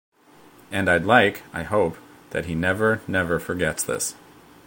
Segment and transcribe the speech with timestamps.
[0.71, 1.95] And I'd like, I hope,
[2.31, 4.15] that he never, never forgets this.